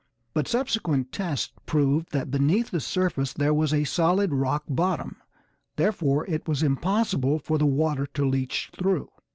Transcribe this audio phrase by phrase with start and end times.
[0.33, 5.17] But subsequent tests proved that beneath the surface there was a solid rock bottom,
[5.75, 9.09] therefore it was impossible for the water to leach through.